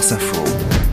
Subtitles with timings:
[0.00, 0.89] France Info.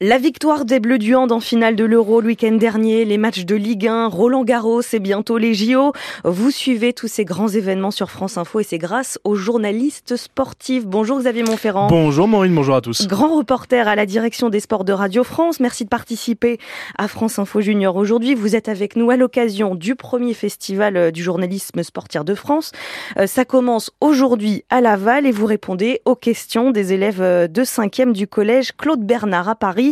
[0.00, 3.44] La victoire des Bleus du Hand en finale de l'Euro le week-end dernier, les matchs
[3.44, 5.92] de Ligue 1, Roland Garros et bientôt les JO.
[6.22, 10.86] Vous suivez tous ces grands événements sur France Info et c'est grâce aux journalistes sportifs.
[10.86, 11.88] Bonjour Xavier Montferrand.
[11.88, 13.08] Bonjour Maureen, bonjour à tous.
[13.08, 15.58] Grand reporter à la direction des sports de Radio France.
[15.58, 16.58] Merci de participer
[16.96, 18.36] à France Info Junior aujourd'hui.
[18.36, 22.70] Vous êtes avec nous à l'occasion du premier festival euh, du journalisme sportif de France.
[23.16, 27.64] Euh, ça commence aujourd'hui à Laval et vous répondez aux questions des élèves euh, de
[27.64, 29.87] 5e du collège Claude Bernard à Paris.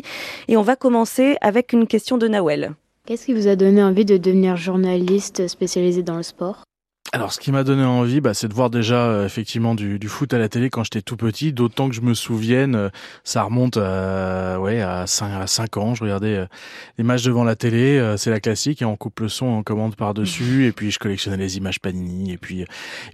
[0.48, 2.72] Et on va commencer avec une question de Nawel.
[3.06, 6.64] Qu'est-ce qui vous a donné envie de devenir journaliste spécialisé dans le sport?
[7.16, 10.06] Alors, ce qui m'a donné envie, bah, c'est de voir déjà euh, effectivement du, du,
[10.06, 11.50] foot à la télé quand j'étais tout petit.
[11.50, 12.88] D'autant que je me souvienne, euh,
[13.24, 15.94] ça remonte à, ouais, à 5, à 5 ans.
[15.94, 16.46] Je regardais euh,
[16.98, 19.96] les matchs devant la télé, c'est la classique, et on coupe le son, on commande
[19.96, 22.32] par-dessus, et puis je collectionnais les images Panini.
[22.32, 22.66] Et puis, et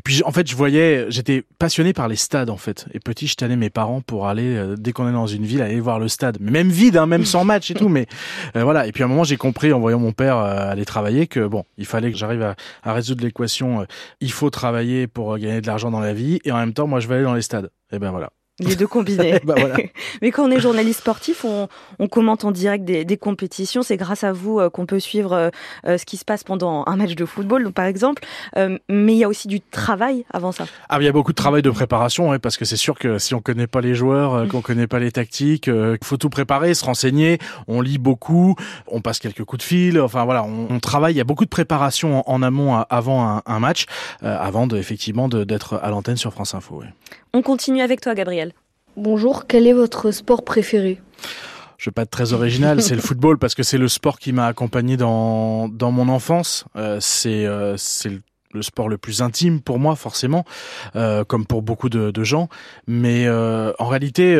[0.03, 2.87] puis en fait, je voyais, j'étais passionné par les stades en fait.
[2.95, 5.78] Et petit, je tenais mes parents pour aller, dès qu'on est dans une ville, aller
[5.78, 6.39] voir le stade.
[6.41, 7.89] Mais même vide, hein, même sans match et tout.
[7.89, 8.08] Mais
[8.56, 8.89] voilà.
[8.89, 11.64] Et puis à un moment, j'ai compris en voyant mon père aller travailler que bon,
[11.78, 13.86] il fallait que j'arrive à, à résoudre l'équation
[14.21, 17.01] il faut travailler pour gagner de l'argent dans la vie et en même temps, moi,
[17.01, 17.71] je vais aller dans les stades.
[17.93, 18.31] Et ben voilà.
[18.68, 19.41] Les deux combinés.
[19.44, 19.77] bah voilà.
[20.22, 21.68] Mais quand on est journaliste sportif, on,
[21.98, 23.82] on commente en direct des, des compétitions.
[23.82, 25.50] C'est grâce à vous euh, qu'on peut suivre euh,
[25.86, 28.22] euh, ce qui se passe pendant un match de football, par exemple.
[28.56, 30.66] mais il y a aussi du travail avant ça.
[30.88, 33.18] Ah, il y a beaucoup de travail de préparation, ouais, parce que c'est sûr que
[33.18, 36.74] si on connaît pas les joueurs, qu'on connaît pas les tactiques, il faut tout préparer,
[36.74, 37.38] se renseigner.
[37.68, 40.00] On lit beaucoup, on passe quelques coups de fil.
[40.00, 41.14] Enfin voilà, on, on travaille.
[41.14, 43.86] Il y a beaucoup de préparation en, en amont avant un, un match,
[44.22, 46.77] avant de, effectivement d'être à l'antenne sur France Info.
[46.77, 46.86] Ouais.
[47.34, 48.52] On continue avec toi, Gabriel.
[48.97, 51.01] Bonjour, quel est votre sport préféré?
[51.79, 54.33] Je vais pas être très original, c'est le football parce que c'est le sport qui
[54.33, 56.65] m'a accompagné dans dans mon enfance.
[56.77, 57.77] Euh, c'est euh,
[58.53, 60.45] le sport le plus intime pour moi forcément,
[60.95, 62.48] euh, comme pour beaucoup de, gens.
[62.87, 64.37] Mais en réalité,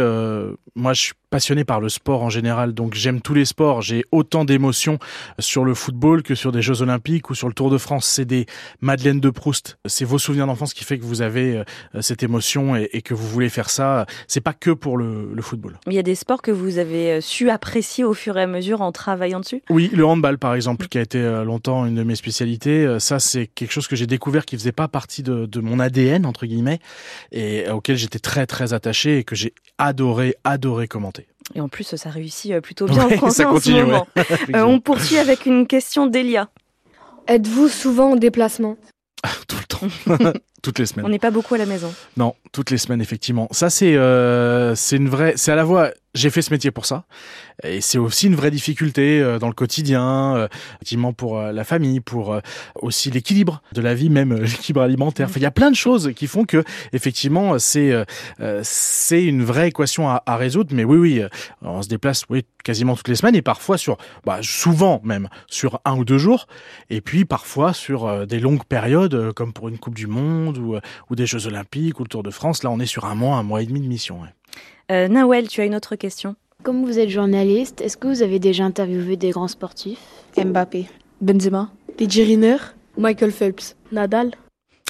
[0.77, 3.81] moi je suis passionné par le sport en général, donc j'aime tous les sports.
[3.81, 4.99] J'ai autant d'émotions
[5.39, 8.07] sur le football que sur des Jeux Olympiques ou sur le Tour de France.
[8.07, 8.45] C'est des
[8.83, 9.79] Madeleine de Proust.
[9.87, 13.15] C'est vos souvenirs d'enfance qui fait que vous avez euh, cette émotion et, et, que
[13.15, 14.05] vous voulez faire ça.
[14.29, 15.79] C'est pas que pour le, le, football.
[15.87, 18.47] Il y a des sports que vous avez euh, su apprécier au fur et à
[18.47, 19.63] mesure en travaillant dessus?
[19.71, 22.99] Oui, le handball par exemple, qui a été euh, longtemps une de mes spécialités.
[22.99, 26.27] Ça, c'est quelque chose que j'ai découvert qui faisait pas partie de, de mon ADN
[26.27, 26.81] entre guillemets
[27.33, 31.22] et auquel j'étais très très attaché et que j'ai adoré adoré commenter.
[31.55, 34.07] Et en plus, ça réussit plutôt bien ouais, en français en ce moment.
[34.17, 34.57] Ouais.
[34.57, 36.49] euh, on poursuit avec une question d'Elia.
[37.29, 38.77] Êtes-vous souvent en déplacement
[39.47, 40.33] Tout le temps.
[40.63, 41.05] toutes les semaines.
[41.05, 41.93] On n'est pas beaucoup à la maison.
[42.17, 43.49] Non, toutes les semaines effectivement.
[43.51, 46.87] Ça c'est euh, c'est une vraie c'est à la fois j'ai fait ce métier pour
[46.87, 47.05] ça.
[47.65, 51.65] Et c'est aussi une vraie difficulté euh, dans le quotidien euh, effectivement pour euh, la
[51.65, 52.39] famille pour
[52.77, 55.29] aussi l'équilibre de la vie même l'équilibre alimentaire.
[55.29, 57.93] Enfin, il y a plein de choses qui font que effectivement c'est
[58.63, 60.75] c'est une vraie équation à, à, résoudre.
[60.75, 61.23] Mais oui oui
[61.63, 65.81] on se déplace oui quasiment toutes les semaines et parfois sur bah, souvent même sur
[65.85, 66.47] un ou deux jours.
[66.91, 70.77] Et puis parfois sur des longues périodes comme pour une coupe du monde ou,
[71.11, 72.63] ou des jeux olympiques ou le tour de France.
[72.63, 74.29] Là on est sur un mois un mois et demi de mission ouais.
[74.93, 76.37] Euh, Nawel, tu as une autre question.
[76.63, 79.99] Comme vous êtes journaliste, est-ce que vous avez déjà interviewé des grands sportifs?
[80.37, 80.87] Mbappé,
[81.23, 82.59] Benzema, PJ Riner,
[82.99, 84.33] Michael Phelps, Nadal.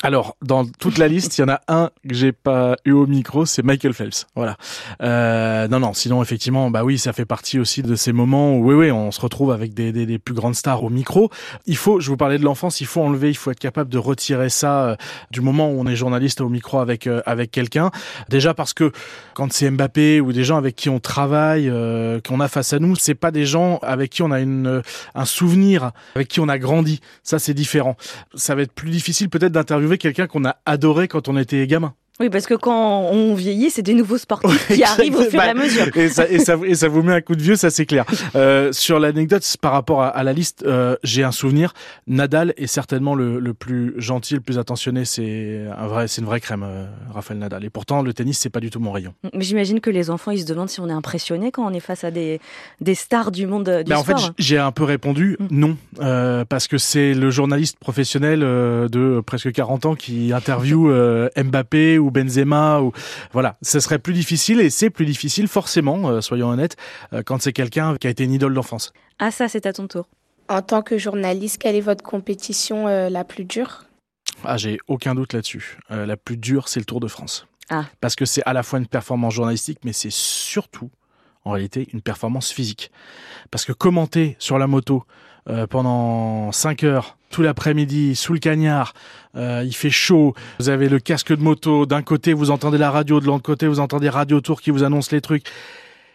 [0.04, 3.06] Alors, dans toute la liste, il y en a un que j'ai pas eu au
[3.06, 4.26] micro, c'est Michael Phelps.
[4.34, 4.56] Voilà.
[5.00, 5.92] Euh, non, non.
[5.94, 9.12] Sinon, effectivement, bah oui, ça fait partie aussi de ces moments où, oui, oui, on
[9.12, 11.30] se retrouve avec des, des, des plus grandes stars au micro.
[11.66, 13.98] Il faut, je vous parlais de l'enfance, il faut enlever, il faut être capable de
[13.98, 14.96] retirer ça euh,
[15.30, 17.92] du moment où on est journaliste au micro avec euh, avec quelqu'un.
[18.28, 18.90] Déjà parce que
[19.34, 22.80] quand c'est Mbappé ou des gens avec qui on travaille, euh, qu'on a face à
[22.80, 24.82] nous, c'est pas des gens avec qui on a une
[25.14, 27.00] un souvenir, avec qui on a grandi.
[27.22, 27.96] Ça, c'est différent.
[28.34, 31.94] Ça va être plus difficile peut-être d'interviewer quelqu'un qu'on a adoré quand on était gamin.
[32.20, 35.48] Oui, parce que quand on vieillit, c'est des nouveaux sportifs qui arrivent au fur et
[35.48, 35.86] à mesure.
[35.96, 38.04] Et ça, et ça, et ça vous met un coup de vieux, ça c'est clair.
[38.36, 41.72] Euh, sur l'anecdote, par rapport à, à la liste, euh, j'ai un souvenir.
[42.06, 45.06] Nadal est certainement le, le, plus gentil, le plus attentionné.
[45.06, 46.84] C'est un vrai, c'est une vraie crème, euh,
[47.14, 47.64] Raphaël Nadal.
[47.64, 49.14] Et pourtant, le tennis, c'est pas du tout mon rayon.
[49.32, 51.80] Mais j'imagine que les enfants, ils se demandent si on est impressionné quand on est
[51.80, 52.40] face à des,
[52.82, 54.16] des stars du monde du ben, sport.
[54.16, 55.46] En fait, j'ai un peu répondu mm.
[55.50, 62.01] non, euh, parce que c'est le journaliste professionnel de presque 40 ans qui interviewe Mbappé
[62.02, 62.92] ou Benzema ou
[63.32, 66.76] voilà, ce serait plus difficile et c'est plus difficile forcément, euh, soyons honnêtes,
[67.12, 68.92] euh, quand c'est quelqu'un qui a été une idole d'enfance.
[69.18, 70.08] Ah ça, c'est à ton tour.
[70.48, 73.84] En tant que journaliste, quelle est votre compétition euh, la plus dure?
[74.44, 75.78] Ah, j'ai aucun doute là-dessus.
[75.90, 77.46] Euh, la plus dure, c'est le Tour de France.
[77.70, 77.84] Ah.
[78.00, 80.90] Parce que c'est à la fois une performance journalistique, mais c'est surtout
[81.44, 82.90] en réalité une performance physique.
[83.50, 85.04] Parce que commenter sur la moto
[85.48, 88.94] euh, pendant 5 heures, tout l'après-midi, sous le cagnard,
[89.34, 92.90] euh, il fait chaud, vous avez le casque de moto, d'un côté vous entendez la
[92.90, 95.46] radio, de l'autre côté vous entendez Radio Tour qui vous annonce les trucs.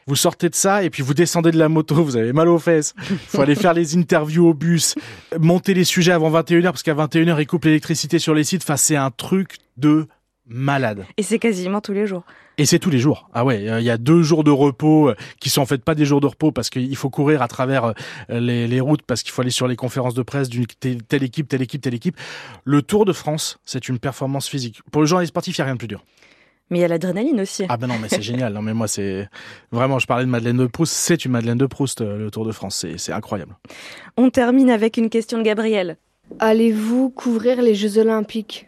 [0.06, 2.59] Vous sortez de ça et puis vous descendez de la moto, vous avez mal aux
[2.59, 2.94] fesses.
[3.27, 4.95] Faut aller faire les interviews au bus,
[5.38, 8.63] monter les sujets avant 21h parce qu'à 21h ils coupent l'électricité sur les sites.
[8.63, 10.07] Enfin, c'est un truc de
[10.47, 11.05] malade.
[11.17, 12.23] Et c'est quasiment tous les jours.
[12.57, 13.29] Et c'est tous les jours.
[13.33, 15.94] Ah ouais, il y a deux jours de repos euh, qui sont en fait pas
[15.94, 17.94] des jours de repos parce qu'il faut courir à travers
[18.31, 21.23] euh, les, les routes parce qu'il faut aller sur les conférences de presse d'une telle
[21.23, 22.17] équipe, telle équipe, telle équipe.
[22.63, 24.81] Le Tour de France, c'est une performance physique.
[24.91, 26.03] Pour le journaliste sportif, il n'y a rien de plus dur.
[26.69, 27.65] Mais il y a l'adrénaline aussi.
[27.69, 28.53] Ah ben non, mais c'est génial.
[28.53, 29.29] Non mais moi c'est
[29.71, 32.45] vraiment, je parlais de Madeleine de Proust, c'est une Madeleine de Proust euh, le Tour
[32.45, 33.55] de France, c'est incroyable.
[34.17, 35.97] On termine avec une question de Gabriel.
[36.39, 38.67] Allez-vous couvrir les Jeux Olympiques?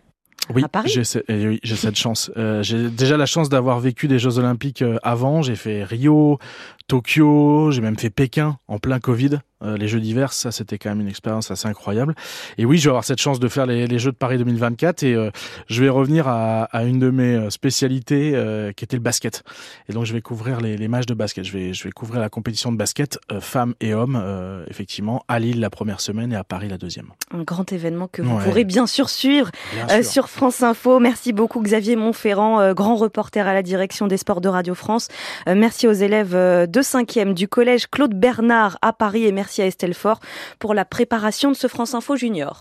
[0.54, 2.31] Oui, à Paris j'ai oui, cette chance.
[2.38, 5.42] Euh, j'ai déjà la chance d'avoir vécu des Jeux Olympiques euh, avant.
[5.42, 6.40] J'ai fait Rio,
[6.89, 9.41] Tokyo, j'ai même fait Pékin en plein Covid.
[9.62, 12.15] Euh, les Jeux d'hiver, ça c'était quand même une expérience assez incroyable.
[12.57, 15.03] Et oui, je vais avoir cette chance de faire les, les Jeux de Paris 2024
[15.03, 15.31] et euh,
[15.68, 19.44] je vais revenir à, à, une de mes euh, spécialités euh, qui était le basket.
[19.89, 21.44] Et donc je vais couvrir les, les, matchs de basket.
[21.44, 24.21] Je vais, je vais couvrir la compétition de basket femmes et hommes,
[24.68, 27.07] effectivement, à Lille la première semaine et à Paris la deuxième.
[27.31, 28.44] Un grand événement que vous ouais.
[28.44, 30.12] pourrez bien sûr suivre bien sûr.
[30.12, 31.00] sur France Info.
[31.00, 35.09] Merci beaucoup Xavier Montferrand, grand reporter à la direction des sports de Radio France.
[35.47, 39.93] merci aux élèves de 5e du collège Claude Bernard à Paris et merci à Estelle
[39.93, 40.19] Fort
[40.59, 42.57] pour la préparation de ce France Info Junior.